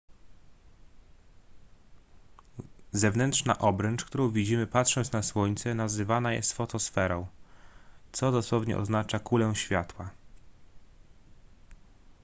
[2.91, 7.27] zewnętrzna obręcz którą widzimy patrząc na słońce nazywana jest fotosferą
[8.11, 10.09] co dosłownie oznacza kulę światła